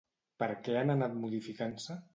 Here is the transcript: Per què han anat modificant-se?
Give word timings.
Per 0.43 0.47
què 0.69 0.79
han 0.79 0.95
anat 0.95 1.17
modificant-se? 1.27 2.05